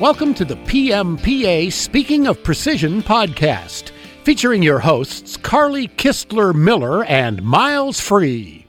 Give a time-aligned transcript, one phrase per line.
[0.00, 3.90] Welcome to the PMPA Speaking of Precision podcast,
[4.24, 8.66] featuring your hosts Carly Kistler Miller and Miles Free.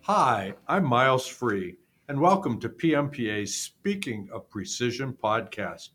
[0.00, 1.76] Hi, I'm Miles Free,
[2.08, 5.90] and welcome to PMPA's Speaking of Precision podcast.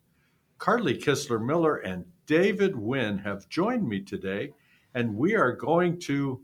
[0.58, 4.54] Carly Kistler Miller and David Wynn have joined me today,
[4.94, 6.39] and we are going to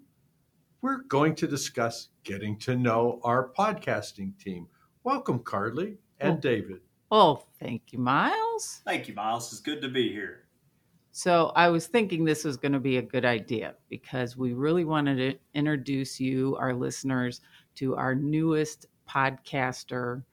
[0.82, 4.68] we're going to discuss getting to know our podcasting team.
[5.06, 6.42] Welcome, Carly and.
[6.42, 6.82] David.
[7.12, 8.82] Oh, thank you, Miles.
[8.86, 9.52] Thank you, Miles.
[9.52, 10.44] It's good to be here.
[11.12, 14.86] So, I was thinking this was going to be a good idea because we really
[14.86, 17.42] wanted to introduce you, our listeners,
[17.76, 20.24] to our newest podcaster,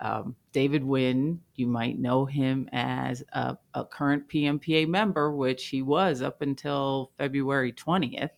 [0.00, 1.40] um, David Wynn.
[1.54, 7.12] You might know him as a, a current PMPA member, which he was up until
[7.16, 8.30] February 20th,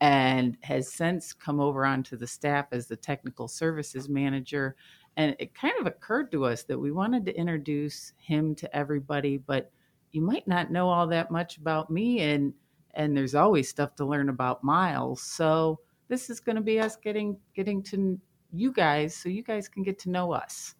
[0.00, 4.74] and has since come over onto the staff as the technical services manager.
[5.16, 9.38] And it kind of occurred to us that we wanted to introduce him to everybody,
[9.38, 9.70] but
[10.12, 12.52] you might not know all that much about me and
[12.94, 15.20] and there's always stuff to learn about Miles.
[15.20, 18.18] So this is going to be us getting getting to
[18.52, 20.74] you guys so you guys can get to know us.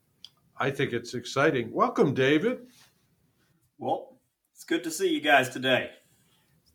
[0.56, 1.70] I think it's exciting.
[1.70, 2.60] Welcome, David.
[3.78, 4.18] Well,
[4.54, 5.90] it's good to see you guys today.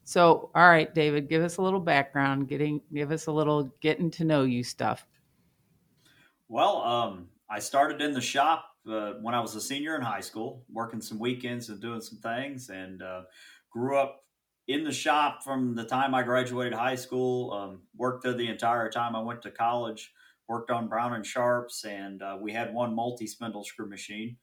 [0.03, 4.11] So, all right, David, give us a little background, getting give us a little getting
[4.11, 5.07] to know you stuff.
[6.47, 10.21] Well, um, I started in the shop uh, when I was a senior in high
[10.21, 13.23] school, working some weekends and doing some things, and uh,
[13.69, 14.23] grew up
[14.69, 17.51] in the shop from the time I graduated high school.
[17.51, 20.13] Um, worked there the entire time I went to college.
[20.47, 24.37] Worked on Brown and Sharpes, and uh, we had one multi-spindle screw machine.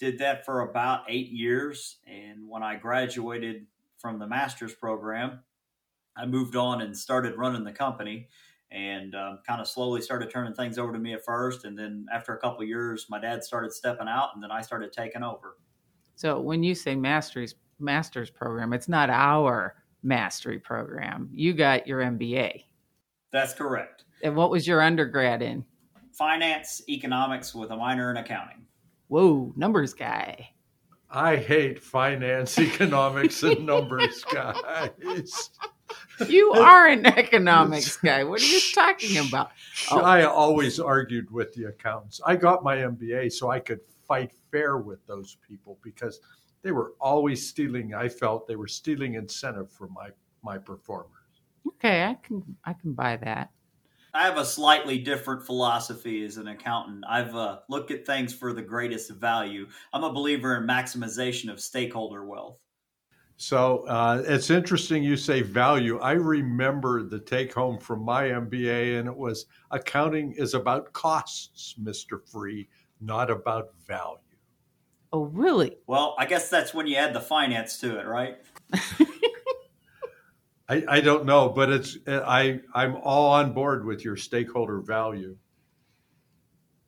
[0.00, 3.66] Did that for about eight years, and when I graduated
[3.98, 5.40] from the master's program,
[6.16, 8.28] I moved on and started running the company
[8.74, 11.64] and um, kind of slowly started turning things over to me at first.
[11.64, 14.60] And then after a couple of years, my dad started stepping out and then I
[14.60, 15.56] started taking over.
[16.16, 21.28] So, when you say master's master's program, it's not our mastery program.
[21.32, 22.64] You got your MBA.
[23.32, 24.04] That's correct.
[24.22, 25.64] And what was your undergrad in?
[26.12, 28.66] Finance, economics with a minor in accounting.
[29.08, 30.50] Whoa, numbers guy.
[31.10, 35.50] I hate finance, economics, and numbers, guys.
[36.28, 38.24] You are an economics guy.
[38.24, 39.50] What are you talking about?
[39.90, 40.00] Oh.
[40.00, 42.20] I always argued with the accountants.
[42.24, 46.20] I got my MBA so I could fight fair with those people because
[46.62, 47.94] they were always stealing.
[47.94, 50.10] I felt they were stealing incentive from my
[50.42, 51.10] my performers.
[51.66, 53.50] Okay, I can I can buy that.
[54.16, 57.04] I have a slightly different philosophy as an accountant.
[57.08, 59.66] I've uh, looked at things for the greatest value.
[59.92, 62.60] I'm a believer in maximization of stakeholder wealth.
[63.36, 65.98] So uh, it's interesting you say value.
[65.98, 71.74] I remember the take home from my MBA, and it was accounting is about costs,
[71.82, 72.20] Mr.
[72.30, 72.68] Free,
[73.00, 74.18] not about value.
[75.12, 75.76] Oh, really?
[75.86, 78.38] Well, I guess that's when you add the finance to it, right?
[80.68, 85.36] I, I don't know, but it's I I'm all on board with your stakeholder value.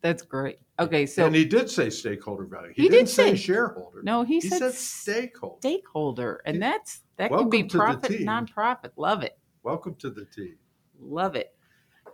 [0.07, 0.61] That's great.
[0.79, 2.73] Okay, so and he did say stakeholder value.
[2.77, 4.03] He, He didn't did say, say- shareholder.
[4.05, 5.57] no, he, he said, said stakeholder.
[5.61, 8.91] stakeholder, and that's that Welcome can be to the profit, nonprofit.
[8.97, 10.57] Love it, Welcome to the team.
[11.01, 11.57] love it.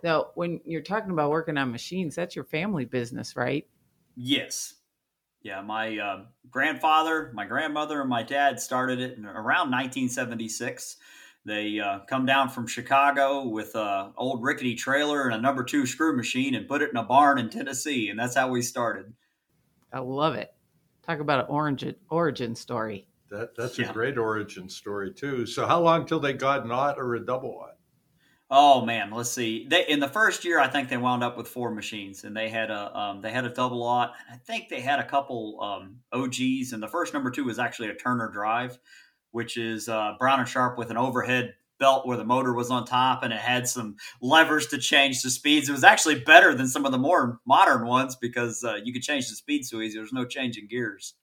[0.01, 3.67] So when you're talking about working on machines, that's your family business, right?
[4.15, 4.73] Yes.
[5.43, 10.97] Yeah, my uh, grandfather, my grandmother, and my dad started it in around 1976.
[11.45, 15.85] They uh, come down from Chicago with a old rickety trailer and a number two
[15.85, 19.13] screw machine and put it in a barn in Tennessee, and that's how we started.
[19.91, 20.53] I love it.
[21.05, 23.07] Talk about an origin origin story.
[23.29, 23.89] That that's Yeah.
[23.89, 25.45] a great origin story too.
[25.45, 27.75] So how long till they got an aught or a double aught?
[28.49, 29.67] Oh man, let's see.
[29.67, 32.47] They in the first year, I think they wound up with four machines, and they
[32.47, 34.13] had a um, they had a double aught.
[34.31, 37.89] I think they had a couple um, OGs, and the first number two was actually
[37.89, 38.77] a Turner Drive,
[39.33, 42.85] which is uh, Brown and Sharpe with an overhead belt where the motor was on
[42.85, 45.67] top, and it had some levers to change the speeds.
[45.67, 49.01] It was actually better than some of the more modern ones because uh, you could
[49.01, 49.97] change the speed so easy.
[49.97, 51.15] There's no changing gears.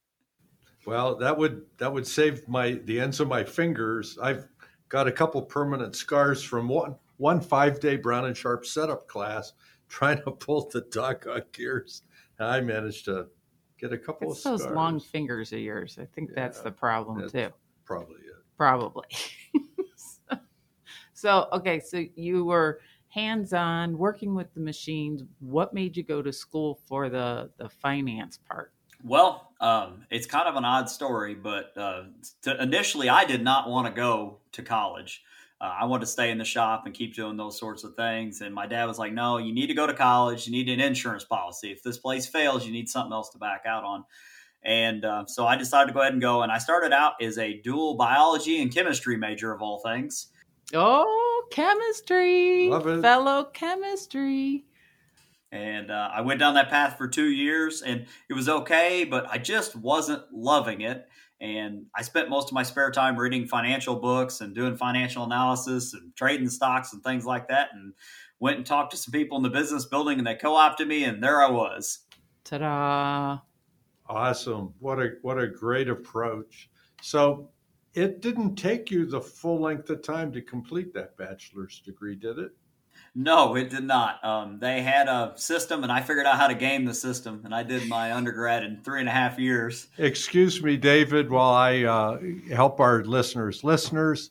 [0.86, 4.18] Well, that would that would save my the ends of my fingers.
[4.20, 4.48] I've
[4.88, 9.52] got a couple permanent scars from one one five day Brown and Sharpe setup class
[9.88, 12.02] trying to pull the doggone gears.
[12.38, 13.26] And I managed to
[13.78, 14.74] get a couple It's of those scars.
[14.74, 15.98] long fingers of yours.
[16.00, 17.50] I think that's the problem too.
[17.90, 18.44] Probably it.
[18.56, 19.06] Probably.
[21.12, 25.24] so, okay, so you were hands-on working with the machines.
[25.40, 28.72] What made you go to school for the the finance part?
[29.02, 32.04] Well, um, it's kind of an odd story, but uh,
[32.42, 35.24] to, initially I did not want to go to college.
[35.60, 38.40] Uh, I wanted to stay in the shop and keep doing those sorts of things.
[38.40, 40.46] And my dad was like, "No, you need to go to college.
[40.46, 41.72] You need an insurance policy.
[41.72, 44.04] If this place fails, you need something else to back out on."
[44.62, 46.42] And uh, so I decided to go ahead and go.
[46.42, 50.28] And I started out as a dual biology and chemistry major, of all things.
[50.74, 52.68] Oh, chemistry.
[52.68, 53.00] Love it.
[53.00, 54.64] Fellow chemistry.
[55.52, 59.26] And uh, I went down that path for two years, and it was okay, but
[59.28, 61.08] I just wasn't loving it.
[61.40, 65.94] And I spent most of my spare time reading financial books and doing financial analysis
[65.94, 67.70] and trading stocks and things like that.
[67.72, 67.94] And
[68.38, 71.22] went and talked to some people in the business building, and they co-opted me, and
[71.22, 72.00] there I was.
[72.44, 73.38] Ta-da!
[74.10, 74.74] Awesome.
[74.80, 76.68] What a what a great approach.
[77.00, 77.48] So
[77.94, 82.38] it didn't take you the full length of time to complete that bachelor's degree, did
[82.38, 82.50] it?
[83.14, 84.24] No, it did not.
[84.24, 87.54] Um, they had a system, and I figured out how to game the system, and
[87.54, 89.86] I did my undergrad in three and a half years.
[89.96, 92.18] Excuse me, David, while I uh,
[92.52, 93.62] help our listeners.
[93.62, 94.30] Listeners,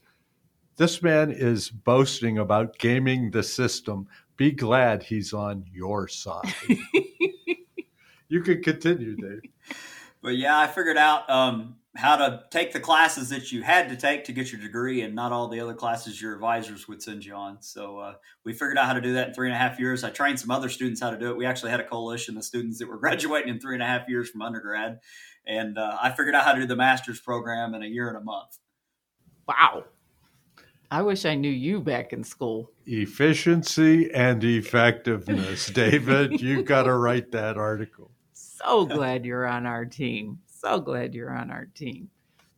[0.75, 4.07] this man is boasting about gaming the system.
[4.35, 6.53] Be glad he's on your side.
[8.29, 9.41] you can continue, Dave.
[10.21, 13.95] But yeah, I figured out um, how to take the classes that you had to
[13.95, 17.23] take to get your degree and not all the other classes your advisors would send
[17.23, 17.61] you on.
[17.61, 20.03] So uh, we figured out how to do that in three and a half years.
[20.03, 21.37] I trained some other students how to do it.
[21.37, 24.09] We actually had a coalition of students that were graduating in three and a half
[24.09, 24.99] years from undergrad.
[25.47, 28.17] And uh, I figured out how to do the master's program in a year and
[28.17, 28.57] a month.
[29.47, 29.85] Wow.
[30.91, 32.71] I wish I knew you back in school.
[32.85, 35.67] Efficiency and effectiveness.
[35.67, 38.11] David, you've got to write that article.
[38.63, 40.39] So glad you're on our team.
[40.47, 42.09] So glad you're on our team.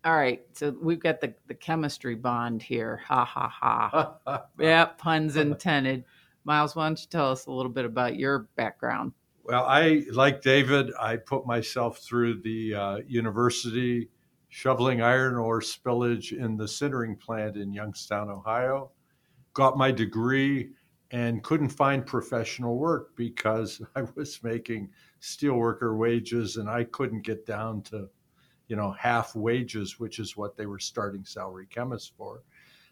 [0.04, 3.02] All right, so we've got the, the chemistry bond here.
[3.06, 4.48] Ha ha ha.
[4.60, 6.06] yeah, puns intended.
[6.44, 9.14] Miles, why don't you tell us a little bit about your background?
[9.44, 14.10] Well, I, like David, I put myself through the uh, university
[14.50, 18.92] shoveling iron ore spillage in the sintering plant in Youngstown, Ohio.
[19.54, 20.72] Got my degree
[21.12, 24.90] and couldn't find professional work because I was making
[25.22, 28.10] steelworker wages and I couldn't get down to,
[28.68, 32.44] you know, half wages, which is what they were starting salary chemists for.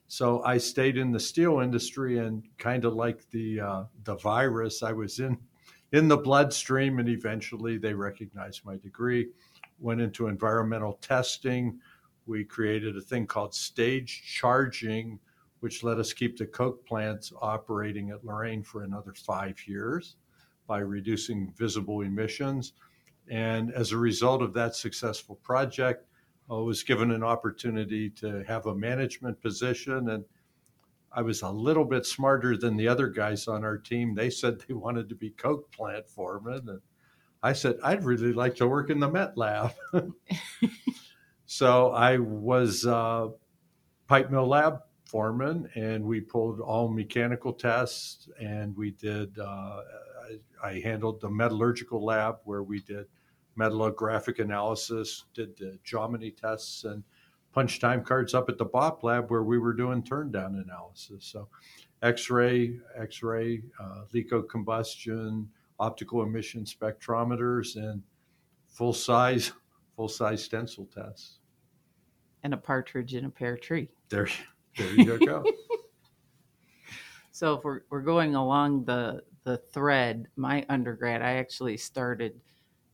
[0.08, 4.82] So I stayed in the steel industry and kind of like the uh, the virus,
[4.82, 5.38] I was in
[5.92, 9.30] in the bloodstream, and eventually they recognized my degree.
[9.80, 11.80] Went into environmental testing.
[12.26, 15.20] We created a thing called stage charging,
[15.62, 20.16] which let us keep the coke plants operating at Lorain for another five years
[20.70, 22.74] by reducing visible emissions.
[23.28, 26.06] And as a result of that successful project,
[26.50, 30.10] I was given an opportunity to have a management position.
[30.10, 30.24] And
[31.12, 34.14] I was a little bit smarter than the other guys on our team.
[34.14, 36.70] They said they wanted to be Coke plant foreman.
[36.70, 36.82] And
[37.42, 39.74] I said, I'd really like to work in the Met lab.
[41.48, 43.30] so I was uh,
[44.08, 49.38] pipe mill lab foreman, and we pulled all mechanical tests, and we did.
[49.40, 49.82] Uh,
[50.64, 53.08] I handled the metallurgical lab where we did
[53.58, 57.04] metallographic analysis, did the Jominy tests, and
[57.52, 61.26] punch time cards up at the BOP lab where we were doing turn down analysis.
[61.26, 61.48] So,
[62.02, 65.50] X-ray, X-ray, uh, LECO combustion,
[65.80, 68.02] optical emission spectrometers, and
[68.68, 69.52] full size,
[69.96, 71.40] full size tensile tests.
[72.44, 73.90] And a partridge in a pear tree.
[74.08, 74.30] There,
[74.78, 75.44] there you go.
[77.32, 82.40] so if we're, we're going along the the thread, my undergrad, I actually started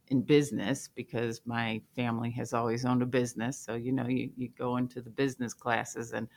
[0.09, 3.57] in business because my family has always owned a business.
[3.57, 6.27] So, you know, you, you go into the business classes and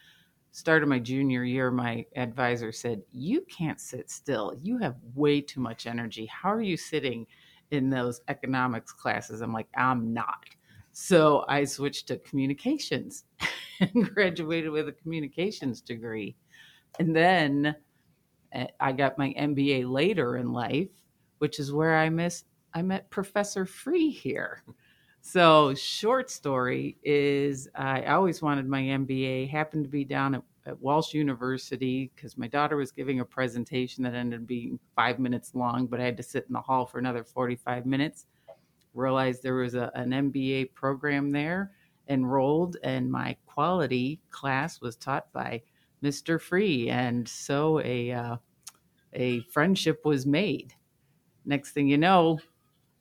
[0.51, 4.59] started my junior year, my advisor said, You can't sit still.
[4.63, 6.27] You have way too much energy.
[6.27, 7.27] How are you sitting
[7.71, 9.41] in those economics classes?
[9.41, 10.45] I'm like, I'm not.
[10.93, 13.25] So I switched to communications
[13.81, 16.35] and graduated with a communications degree.
[16.99, 17.77] And then
[18.53, 20.89] Eh, I got my MBA later in life,
[21.39, 24.63] which is where I missed I met Professor Free here.
[25.21, 30.81] So, short story is I always wanted my MBA, happened to be down at, at
[30.81, 35.55] Walsh University because my daughter was giving a presentation that ended up being five minutes
[35.55, 38.27] long, but I had to sit in the hall for another 45 minutes.
[38.95, 41.73] Realized there was a, an MBA program there,
[42.09, 45.63] enrolled, and my quality class was taught by
[46.03, 46.41] Mr.
[46.41, 46.89] Free.
[46.89, 48.37] And so a, uh,
[49.13, 50.75] a friendship was made.
[51.45, 52.39] Next thing you know,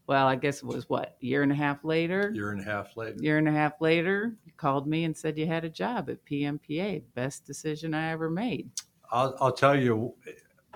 [0.08, 2.32] well, I guess it was what, a year and a half later?
[2.34, 3.18] Year and a half later.
[3.20, 6.24] Year and a half later, you called me and said you had a job at
[6.26, 7.04] PMPA.
[7.14, 8.72] Best decision I ever made.
[9.12, 10.14] I'll, I'll tell you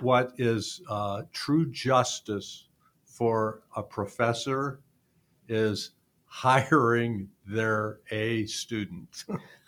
[0.01, 2.67] what is uh, true justice
[3.05, 4.81] for a professor
[5.47, 5.91] is
[6.25, 9.23] hiring their A student.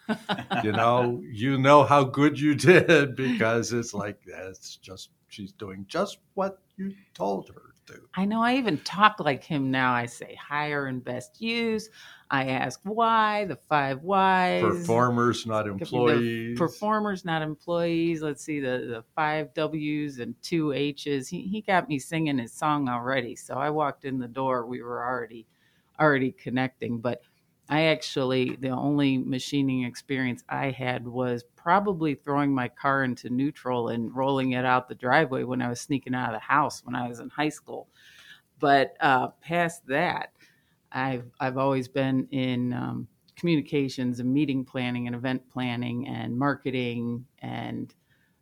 [0.63, 5.86] you know, you know how good you did because it's like that's just she's doing
[5.88, 8.00] just what you told her to.
[8.15, 9.93] I know I even talk like him now.
[9.93, 11.89] I say higher and best use.
[12.29, 14.62] I ask why, the five whys.
[14.63, 16.57] Performers, not employees.
[16.57, 18.22] Performers, not employees.
[18.22, 21.27] Let's see the, the five W's and two H's.
[21.27, 23.36] He, he got me singing his song already.
[23.36, 24.65] So I walked in the door.
[24.65, 25.45] We were already
[26.00, 27.00] already connecting.
[27.00, 27.22] But
[27.70, 33.89] I actually the only machining experience I had was probably throwing my car into neutral
[33.89, 36.96] and rolling it out the driveway when I was sneaking out of the house when
[36.96, 37.88] I was in high school.
[38.60, 40.34] But uh, past that,
[40.91, 47.25] I've I've always been in um, communications and meeting planning and event planning and marketing
[47.39, 47.93] and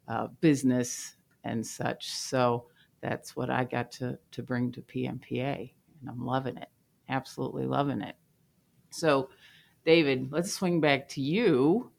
[0.07, 2.09] uh, business and such.
[2.11, 2.67] So
[3.01, 6.69] that's what I got to to bring to PMPA, and I'm loving it.
[7.09, 8.15] Absolutely loving it.
[8.91, 9.29] So,
[9.85, 11.91] David, let's swing back to you.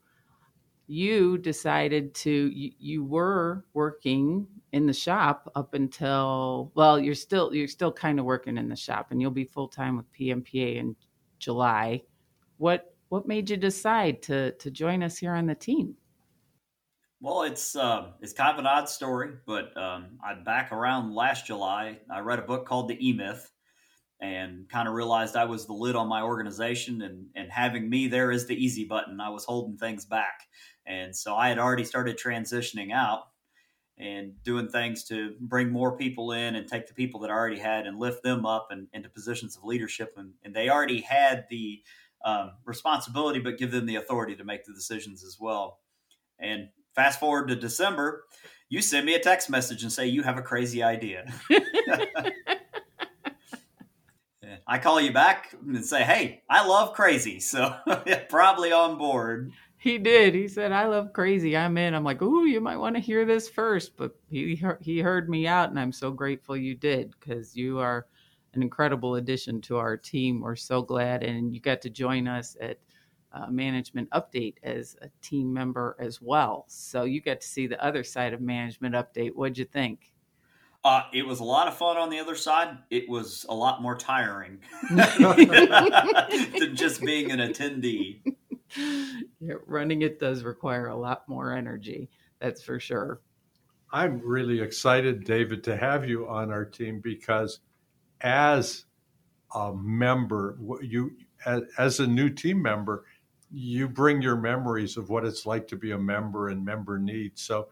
[0.87, 7.53] You decided to you, you were working in the shop up until well, you're still
[7.53, 10.77] you're still kind of working in the shop, and you'll be full time with PMPA
[10.77, 10.95] in
[11.39, 12.03] July.
[12.57, 15.95] What what made you decide to to join us here on the team?
[17.23, 21.45] Well, it's uh, it's kind of an odd story, but um, I back around last
[21.45, 21.99] July.
[22.11, 23.49] I read a book called The E Myth,
[24.23, 28.07] and kind of realized I was the lid on my organization, and and having me
[28.07, 29.19] there is the easy button.
[29.19, 30.47] I was holding things back,
[30.85, 33.23] and so I had already started transitioning out
[33.97, 37.59] and doing things to bring more people in and take the people that I already
[37.59, 41.45] had and lift them up and into positions of leadership, and, and they already had
[41.49, 41.83] the
[42.23, 45.79] um, responsibility, but give them the authority to make the decisions as well.
[46.39, 48.23] And fast forward to December,
[48.69, 51.25] you send me a text message and say you have a crazy idea.
[54.67, 57.75] I call you back and say, "Hey, I love crazy, so
[58.29, 60.33] probably on board." He did.
[60.33, 61.57] He said, "I love crazy.
[61.57, 63.97] I'm in." I'm like, "Ooh, you might want to hear this first.
[63.97, 68.07] But he he heard me out, and I'm so grateful you did because you are
[68.53, 70.39] an incredible addition to our team.
[70.41, 72.77] We're so glad, and you got to join us at
[73.33, 76.65] uh, Management Update as a team member as well.
[76.67, 79.31] So you got to see the other side of Management Update.
[79.33, 80.12] What'd you think?
[80.83, 82.77] Uh, it was a lot of fun on the other side.
[82.89, 84.59] It was a lot more tiring
[84.91, 88.19] than just being an attendee.
[89.39, 92.09] Yeah, running it does require a lot more energy.
[92.39, 93.21] That's for sure.
[93.91, 97.59] I'm really excited, David, to have you on our team because
[98.21, 98.85] as
[99.53, 101.11] a member, you
[101.45, 103.05] as, as a new team member,
[103.51, 107.43] you bring your memories of what it's like to be a member and member needs.
[107.43, 107.67] So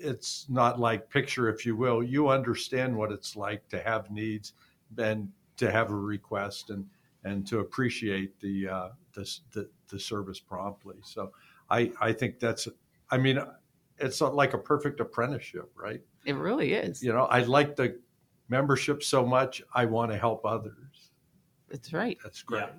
[0.00, 2.02] it's not like picture, if you will.
[2.02, 4.52] You understand what it's like to have needs
[4.96, 6.86] and to have a request and
[7.24, 10.96] and to appreciate the uh, the, the, the service promptly.
[11.02, 11.32] So
[11.70, 12.68] I I think that's
[13.10, 13.40] I mean
[13.98, 16.00] it's like a perfect apprenticeship, right?
[16.24, 17.02] It really is.
[17.02, 17.98] You know, I like the
[18.48, 19.62] membership so much.
[19.74, 21.10] I want to help others.
[21.68, 22.16] That's right.
[22.22, 22.60] That's great.
[22.60, 22.70] Yeah.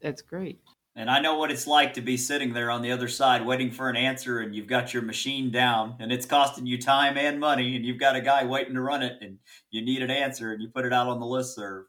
[0.00, 0.60] That's great.
[0.98, 3.70] And I know what it's like to be sitting there on the other side waiting
[3.70, 7.38] for an answer and you've got your machine down and it's costing you time and
[7.38, 9.36] money and you've got a guy waiting to run it and
[9.70, 11.84] you need an answer and you put it out on the listserv.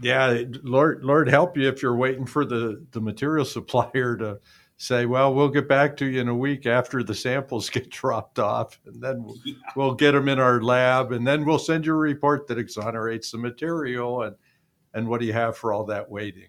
[0.00, 4.40] Yeah, Lord Lord help you if you're waiting for the the material supplier to
[4.78, 8.38] say, "Well, we'll get back to you in a week after the samples get dropped
[8.38, 9.54] off and then we'll, yeah.
[9.76, 13.30] we'll get them in our lab and then we'll send you a report that exonerates
[13.30, 14.36] the material and
[14.94, 16.48] and what do you have for all that waiting?"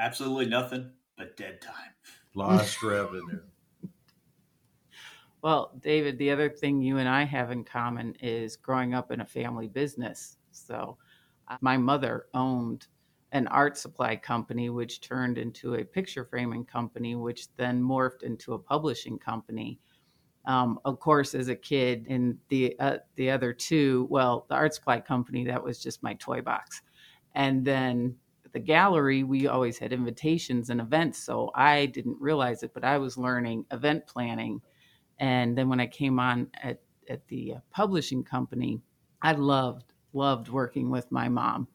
[0.00, 1.92] Absolutely nothing but dead time.
[2.34, 3.40] Lost revenue.
[5.42, 9.22] Well, David, the other thing you and I have in common is growing up in
[9.22, 10.36] a family business.
[10.50, 10.98] So,
[11.48, 12.88] uh, my mother owned
[13.32, 18.52] an art supply company, which turned into a picture framing company, which then morphed into
[18.52, 19.80] a publishing company.
[20.44, 24.74] Um, of course, as a kid, in the uh, the other two, well, the art
[24.74, 26.82] supply company that was just my toy box,
[27.34, 28.14] and then
[28.52, 31.18] the gallery, we always had invitations and events.
[31.18, 34.60] So I didn't realize it, but I was learning event planning.
[35.18, 38.80] And then when I came on at, at the uh, publishing company,
[39.22, 41.68] I loved, loved working with my mom.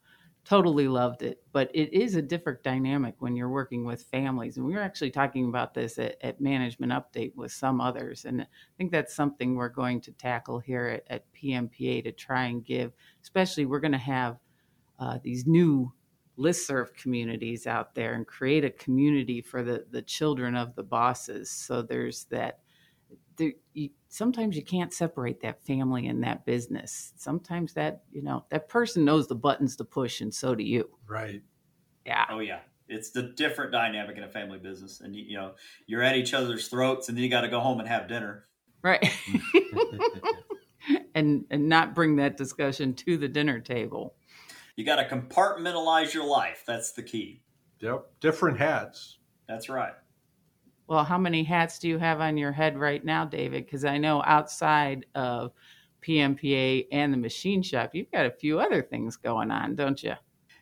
[0.44, 1.42] Totally loved it.
[1.52, 4.56] But it is a different dynamic when you're working with families.
[4.56, 8.24] And we were actually talking about this at, at Management Update with some others.
[8.24, 8.46] And I
[8.78, 12.92] think that's something we're going to tackle here at, at PMPA to try and give,
[13.22, 14.38] especially we're going to have
[14.98, 15.92] uh, these new
[16.38, 21.50] listserv communities out there and create a community for the the children of the bosses.
[21.50, 22.60] So there's that.
[23.36, 27.12] There, you, sometimes you can't separate that family and that business.
[27.16, 30.90] Sometimes that you know that person knows the buttons to push, and so do you.
[31.06, 31.42] Right.
[32.04, 32.24] Yeah.
[32.30, 32.60] Oh yeah.
[32.88, 35.54] It's the different dynamic in a family business, and you, you know
[35.86, 38.44] you're at each other's throats, and then you got to go home and have dinner.
[38.82, 39.10] Right.
[41.14, 44.14] and and not bring that discussion to the dinner table.
[44.76, 46.62] You got to compartmentalize your life.
[46.66, 47.42] That's the key.
[47.80, 49.18] Yep, different hats.
[49.48, 49.94] That's right.
[50.86, 53.64] Well, how many hats do you have on your head right now, David?
[53.64, 55.52] Because I know outside of
[56.06, 60.14] PMPA and the machine shop, you've got a few other things going on, don't you?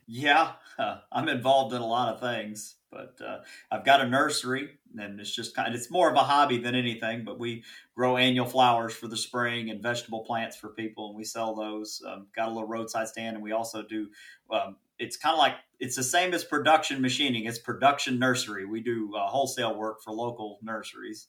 [0.07, 0.53] Yeah,
[1.13, 3.39] I'm involved in a lot of things, but uh,
[3.71, 6.75] I've got a nursery, and it's just kind of, it's more of a hobby than
[6.75, 7.25] anything.
[7.25, 11.25] But we grow annual flowers for the spring and vegetable plants for people, and we
[11.25, 12.01] sell those.
[12.07, 14.09] Um, got a little roadside stand, and we also do.
[14.51, 17.47] Um, it's kind of like it's the same as production machining.
[17.47, 18.65] It's production nursery.
[18.65, 21.27] We do uh, wholesale work for local nurseries,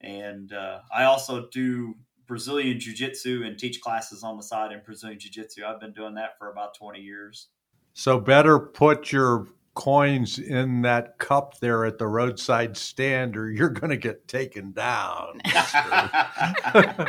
[0.00, 4.80] and uh, I also do Brazilian Jiu Jitsu and teach classes on the side in
[4.84, 5.64] Brazilian Jiu Jitsu.
[5.64, 7.48] I've been doing that for about 20 years.
[7.94, 13.68] So better put your coins in that cup there at the roadside stand or you're
[13.68, 15.40] going to get taken down.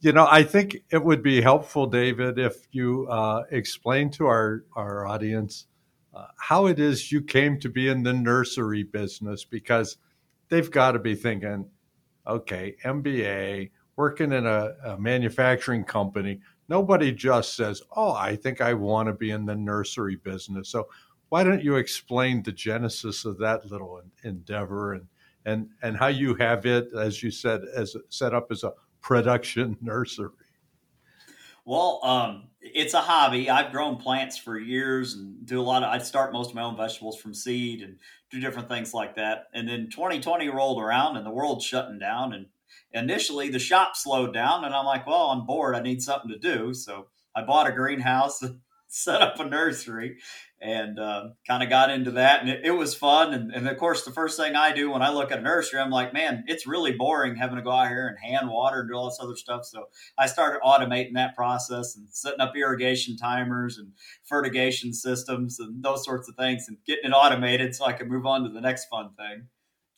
[0.00, 4.66] you know, I think it would be helpful, David, if you uh, explain to our,
[4.76, 5.64] our audience
[6.12, 9.96] uh, how it is you came to be in the nursery business because
[10.50, 11.64] they've got to be thinking,
[12.26, 18.72] okay, MBA, working in a, a manufacturing company, nobody just says, "Oh, I think I
[18.72, 20.88] want to be in the nursery business." So,
[21.30, 25.06] why don't you explain the genesis of that little endeavor and
[25.46, 29.76] and and how you have it, as you said, as set up as a production
[29.80, 30.28] nursery?
[31.64, 33.48] Well, um, it's a hobby.
[33.48, 35.90] I've grown plants for years and do a lot of.
[35.90, 37.96] I start most of my own vegetables from seed and
[38.30, 39.44] do different things like that.
[39.54, 42.46] And then 2020 rolled around and the world's shutting down and
[42.92, 45.76] initially the shop slowed down and I'm like, well, I'm bored.
[45.76, 46.74] I need something to do.
[46.74, 48.42] So I bought a greenhouse,
[48.90, 50.18] set up a nursery,
[50.60, 52.40] and uh, kind of got into that.
[52.40, 53.32] And it, it was fun.
[53.32, 55.80] And, and, of course, the first thing I do when I look at a nursery,
[55.80, 58.90] I'm like, man, it's really boring having to go out here and hand water and
[58.90, 59.64] do all this other stuff.
[59.64, 59.88] So
[60.18, 63.92] I started automating that process and setting up irrigation timers and
[64.24, 68.26] fertigation systems and those sorts of things and getting it automated so I can move
[68.26, 69.46] on to the next fun thing.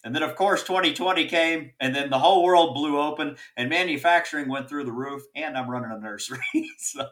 [0.05, 4.49] And then, of course, 2020 came, and then the whole world blew open, and manufacturing
[4.49, 5.23] went through the roof.
[5.37, 6.41] And I'm running a nursery.
[6.79, 7.07] so,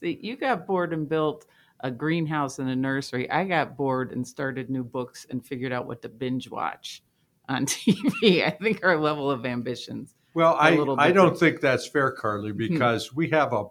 [0.00, 1.46] see, you got bored and built
[1.80, 3.30] a greenhouse and a nursery.
[3.30, 7.02] I got bored and started new books and figured out what to binge watch
[7.48, 8.44] on TV.
[8.44, 10.14] I think our level of ambitions.
[10.34, 12.58] Well, I I don't think that's fair, Carly, hmm.
[12.58, 13.66] because we have a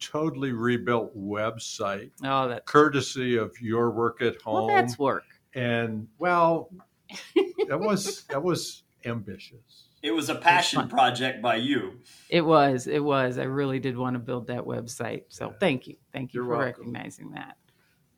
[0.00, 2.10] totally rebuilt website.
[2.24, 4.66] Oh, that's courtesy of your work at home.
[4.66, 5.24] Well, that's work.
[5.54, 6.70] And well,
[7.68, 9.89] that was that was ambitious.
[10.02, 12.00] It was a passion project by you.
[12.28, 12.86] It was.
[12.86, 13.38] It was.
[13.38, 15.24] I really did want to build that website.
[15.28, 15.56] So yeah.
[15.60, 15.96] thank you.
[16.12, 16.92] Thank you You're for welcome.
[16.92, 17.56] recognizing that.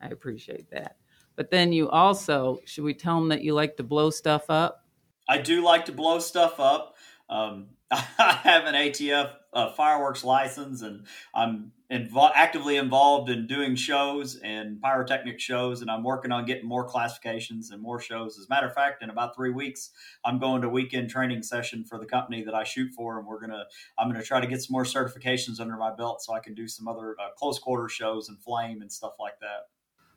[0.01, 0.97] I appreciate that.
[1.35, 4.85] But then you also, should we tell them that you like to blow stuff up?
[5.27, 6.95] I do like to blow stuff up.
[7.29, 7.69] Um,
[8.19, 14.35] I have an ATF uh, fireworks license, and I'm invo- actively involved in doing shows
[14.37, 18.39] and pyrotechnic shows, and I'm working on getting more classifications and more shows.
[18.39, 19.91] As a matter of fact, in about three weeks,
[20.25, 23.39] I'm going to weekend training session for the company that I shoot for, and we're
[23.39, 23.65] gonna
[23.97, 26.67] I'm gonna try to get some more certifications under my belt so I can do
[26.67, 29.67] some other uh, close quarter shows and flame and stuff like that.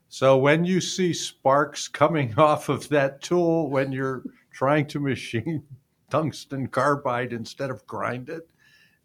[0.08, 5.64] So when you see sparks coming off of that tool when you're trying to machine
[6.10, 8.48] tungsten carbide instead of grind it,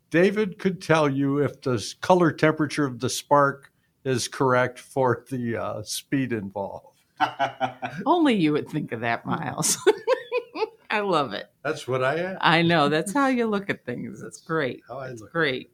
[0.09, 3.71] David could tell you if the color temperature of the spark
[4.03, 6.99] is correct for the uh, speed involved.
[8.05, 9.77] Only you would think of that, Miles.
[10.89, 11.45] I love it.
[11.63, 12.37] That's what I am.
[12.41, 12.89] I know.
[12.89, 14.21] That's how you look at things.
[14.21, 14.81] It's great.
[14.87, 15.31] How I it's look.
[15.31, 15.71] great.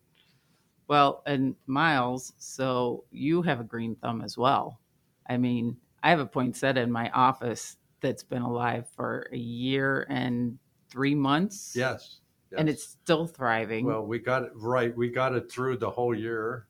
[0.88, 4.80] Well, and Miles, so you have a green thumb as well.
[5.28, 10.06] I mean, I have a poinsettia in my office that's been alive for a year
[10.10, 10.60] and
[10.90, 11.74] three months.
[11.76, 12.20] Yes.
[12.52, 12.60] Yes.
[12.60, 13.86] and it's still thriving.
[13.86, 14.96] Well, we got it right.
[14.96, 16.68] We got it through the whole year,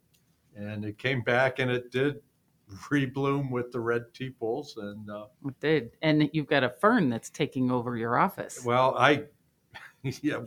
[0.55, 2.21] and it came back, and it did
[2.89, 5.91] rebloom with the red tepals, and uh, it did.
[6.01, 8.65] And you've got a fern that's taking over your office.
[8.65, 9.25] Well, I,
[10.21, 10.41] yeah,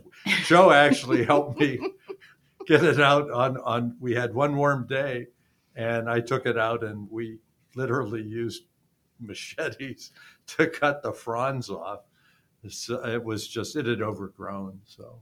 [0.45, 1.79] Joe actually helped me
[2.67, 3.95] get it out on on.
[4.01, 5.27] We had one warm day,
[5.75, 7.39] and I took it out, and we
[7.75, 8.63] literally used
[9.21, 10.11] machetes
[10.47, 12.01] to cut the fronds off
[12.63, 14.79] Uh, it was just it had overgrown.
[14.85, 15.19] So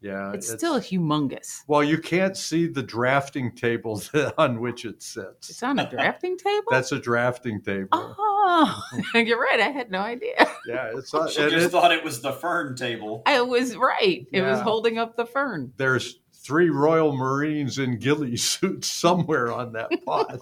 [0.00, 1.62] yeah, it's, it's, still humongous.
[1.66, 4.00] Well, you can't see the drafting table
[4.38, 5.50] on which it sits.
[5.50, 6.66] It's on a drafting table.
[6.70, 7.88] That's a drafting table.
[7.92, 8.82] Oh,
[9.14, 9.60] you're right.
[9.60, 10.48] I had no idea.
[10.66, 11.12] Yeah, it's.
[11.12, 13.22] Not, she just it, thought it was the fern table.
[13.26, 14.26] I was right.
[14.32, 14.50] It yeah.
[14.50, 15.72] was holding up the fern.
[15.76, 20.40] There's three Royal Marines in ghillie suits somewhere on that pot.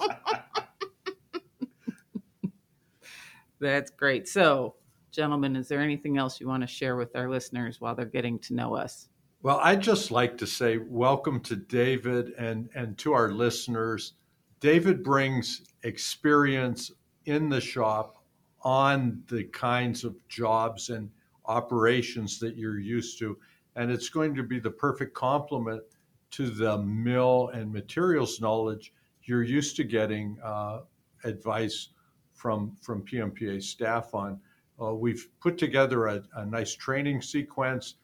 [3.58, 4.28] That's great.
[4.28, 4.74] So
[5.16, 8.38] Gentlemen, is there anything else you want to share with our listeners while they're getting
[8.40, 9.08] to know us?
[9.40, 14.12] Well, I'd just like to say welcome to David and, and to our listeners.
[14.60, 16.92] David brings experience
[17.24, 18.22] in the shop
[18.60, 21.10] on the kinds of jobs and
[21.46, 23.38] operations that you're used to.
[23.74, 25.82] And it's going to be the perfect complement
[26.32, 30.80] to the mill and materials knowledge you're used to getting uh,
[31.24, 31.88] advice
[32.34, 34.38] from, from PMPA staff on.
[34.80, 37.94] Uh, we've put together a, a nice training sequence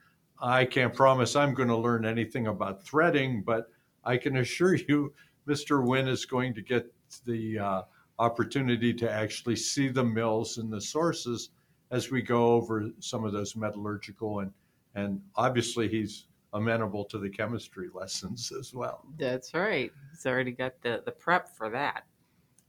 [0.43, 3.71] I can't promise I'm going to learn anything about threading, but
[4.05, 5.15] I can assure you,
[5.49, 5.87] Mr.
[5.87, 6.93] Wynn is going to get
[7.25, 7.83] the uh,
[8.19, 11.51] opportunity to actually see the mills and the sources
[11.93, 14.53] as we go over some of those metallurgical and
[14.95, 19.07] and obviously he's amenable to the chemistry lessons as well.
[19.19, 19.91] That's right.
[20.11, 22.05] He's already got the, the prep for that.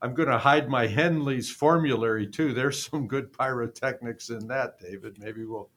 [0.04, 2.54] I'm going to hide my Henley's formulary too.
[2.54, 5.18] There's some good pyrotechnics in that, David.
[5.18, 5.70] Maybe we'll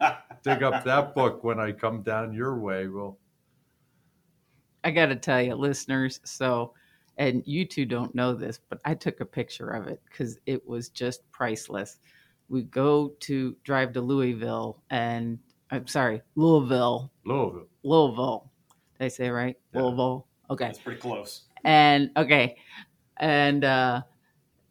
[0.43, 2.89] dig up that book when I come down your way.
[2.89, 3.19] We'll.
[4.83, 6.19] I got to tell you, listeners.
[6.25, 6.75] So,
[7.17, 10.67] and you two don't know this, but I took a picture of it because it
[10.67, 11.99] was just priceless.
[12.49, 15.39] We go to drive to Louisville, and
[15.71, 17.12] I'm sorry, Louisville.
[17.25, 17.69] Louisville.
[17.85, 18.51] Louisville.
[18.99, 19.57] Did I say it right?
[19.73, 19.83] Yeah.
[19.83, 20.27] Louisville.
[20.51, 20.67] Okay.
[20.67, 21.43] That's pretty close.
[21.65, 22.57] And okay,
[23.19, 24.03] and uh,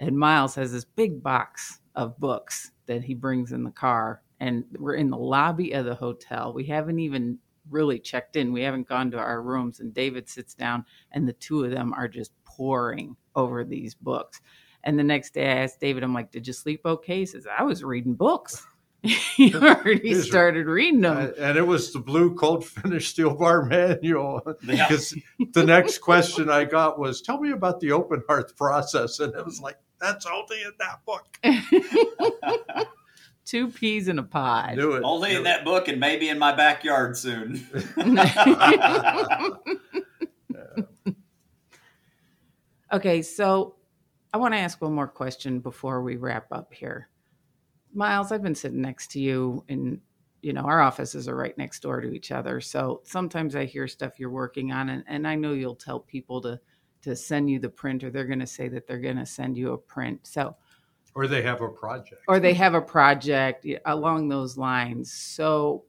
[0.06, 4.66] and Miles has this big box of books that he brings in the car, and
[4.78, 6.54] we're in the lobby of the hotel.
[6.54, 7.40] We haven't even
[7.70, 8.54] really checked in.
[8.54, 11.94] We haven't gone to our rooms, and David sits down, and the two of them
[11.94, 14.42] are just pouring over these books.
[14.84, 17.48] And the next day, I asked David, I'm like, "Did you sleep okay?" He says,
[17.48, 18.66] "I was reading books."
[19.36, 21.18] he already These started reading them.
[21.18, 24.42] Uh, and it was the blue cold finish steel bar manual.
[24.64, 24.88] Yeah.
[24.88, 25.16] Because
[25.54, 29.46] the next question I got was, "Tell me about the open hearth process," and it
[29.46, 31.28] was like, "That's only in that book."
[33.46, 34.78] Two peas in a pod.
[34.78, 35.04] Knew it.
[35.04, 35.46] Only Knew in it.
[35.46, 37.64] that book and maybe in my backyard soon.
[42.92, 43.76] okay, so
[44.34, 47.10] I want to ask one more question before we wrap up here.
[47.94, 50.00] Miles, I've been sitting next to you, and
[50.42, 52.60] you know our offices are right next door to each other.
[52.60, 56.42] So sometimes I hear stuff you're working on, and, and I know you'll tell people
[56.42, 56.60] to
[57.06, 59.56] to send you the print, or they're going to say that they're going to send
[59.56, 60.20] you a print.
[60.24, 60.56] So
[61.14, 62.22] Or they have a project.
[62.28, 65.14] or they have a project along those lines.
[65.14, 65.86] So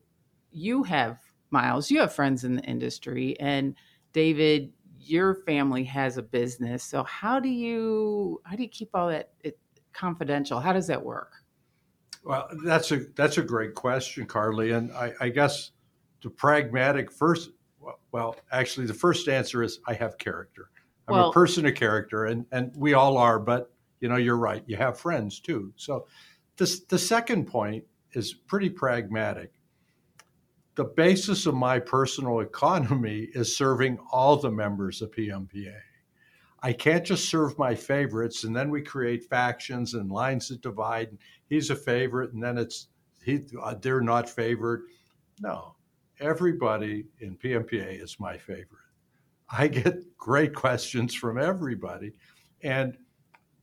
[0.52, 1.18] you have
[1.50, 3.74] Miles, you have friends in the industry, and
[4.12, 6.83] David, your family has a business.
[6.85, 9.59] So how do you how do you keep all that it,
[9.92, 10.61] confidential?
[10.61, 11.33] How does that work?
[12.24, 15.70] Well, that's a that's a great question, Carly, and I, I guess
[16.22, 17.50] the pragmatic first.
[17.81, 20.70] Well, well, actually, the first answer is I have character.
[21.08, 23.38] I'm Well- a person of character, and and we all are.
[23.38, 24.62] But you know, you're right.
[24.66, 25.72] You have friends too.
[25.76, 26.06] So,
[26.56, 29.52] this the second point is pretty pragmatic.
[30.74, 35.80] The basis of my personal economy is serving all the members of PMPA.
[36.62, 41.08] I can't just serve my favorites, and then we create factions and lines that divide.
[41.08, 42.88] And He's a favorite, and then it's
[43.24, 44.84] he uh, they're not favored.
[45.40, 45.76] No,
[46.20, 48.86] everybody in PMPA is my favorite.
[49.50, 52.12] I get great questions from everybody,
[52.62, 52.96] and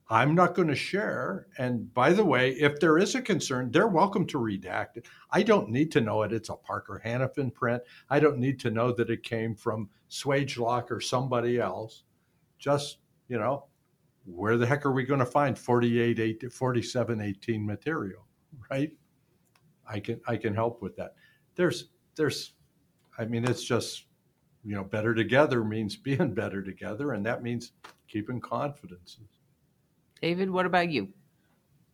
[0.09, 1.47] I'm not going to share.
[1.57, 5.07] And by the way, if there is a concern, they're welcome to redact it.
[5.31, 6.33] I don't need to know it.
[6.33, 7.81] It's a Parker Hannifin print.
[8.09, 12.03] I don't need to know that it came from Swagelok or somebody else.
[12.59, 13.65] Just, you know,
[14.25, 18.25] where the heck are we going to find 48, 18, 47, 18 material,
[18.69, 18.91] right?
[19.87, 21.15] I can I can help with that.
[21.55, 22.53] There's there's
[23.17, 24.05] I mean it's just
[24.63, 27.71] you know better together means being better together and that means
[28.07, 29.27] keeping confidences.
[30.21, 31.09] David, what about you?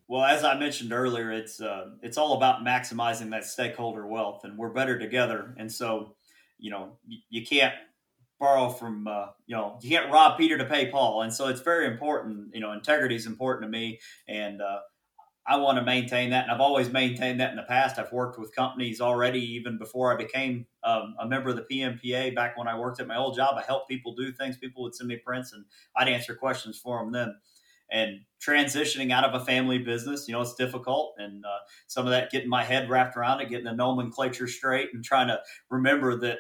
[0.08, 4.58] Well, as I mentioned earlier, it's uh, it's all about maximizing that stakeholder wealth, and
[4.58, 5.54] we're better together.
[5.58, 6.16] And so,
[6.58, 7.76] you know, you, you can't
[8.40, 11.62] borrow from uh, you know you can't rob Peter to pay Paul, and so it's
[11.62, 12.56] very important.
[12.56, 14.80] You know, integrity is important to me, and uh,
[15.50, 17.98] I want to maintain that, and I've always maintained that in the past.
[17.98, 22.36] I've worked with companies already, even before I became um, a member of the PMPA.
[22.36, 24.58] Back when I worked at my old job, I helped people do things.
[24.58, 25.66] People would send me prints, and
[25.98, 27.36] I'd answer questions for them then
[27.92, 31.58] and transitioning out of a family business you know it's difficult and uh,
[31.88, 35.28] some of that getting my head wrapped around it getting the nomenclature straight and trying
[35.28, 36.38] to remember that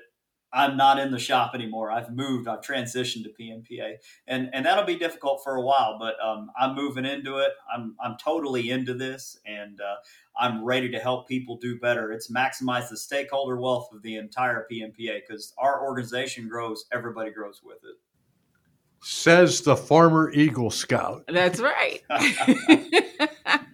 [0.53, 3.95] i'm not in the shop anymore i've moved i've transitioned to pmpa
[4.27, 7.95] and and that'll be difficult for a while but um, i'm moving into it i'm
[8.03, 9.95] i'm totally into this and uh,
[10.39, 14.65] i'm ready to help people do better it's maximize the stakeholder wealth of the entire
[14.71, 17.95] pmpa because our organization grows everybody grows with it
[19.01, 21.23] Says the former Eagle Scout.
[21.29, 22.01] That's right.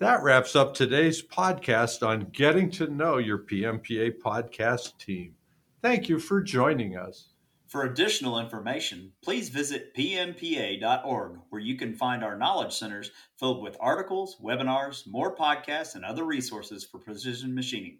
[0.00, 5.34] That wraps up today's podcast on getting to know your PMPA podcast team.
[5.82, 7.28] Thank you for joining us.
[7.66, 13.76] For additional information, please visit pmpa.org, where you can find our knowledge centers filled with
[13.80, 17.98] articles, webinars, more podcasts, and other resources for precision machining.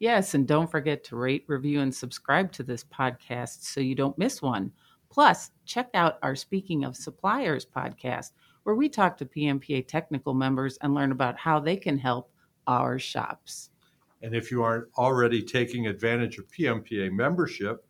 [0.00, 4.16] Yes, and don't forget to rate, review, and subscribe to this podcast so you don't
[4.18, 4.72] miss one.
[5.10, 8.32] Plus, check out our Speaking of Suppliers podcast,
[8.62, 12.30] where we talk to PMPA technical members and learn about how they can help
[12.66, 13.70] our shops.
[14.22, 17.84] And if you aren't already taking advantage of PMPA membership,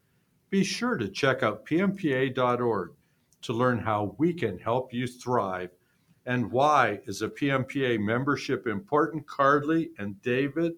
[0.50, 2.90] be sure to check out pmpa.org
[3.42, 5.70] to learn how we can help you thrive.
[6.26, 10.74] And why is a PMPA membership important, Carly and David?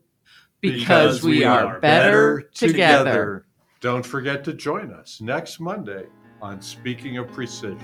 [0.60, 3.46] Because, we, are better, together.
[3.80, 6.04] Don't forget to join us next Monday
[6.42, 7.78] on Speaking of Precision.